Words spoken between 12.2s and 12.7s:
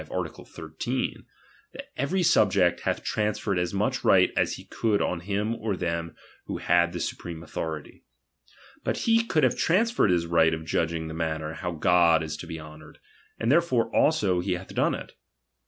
is to be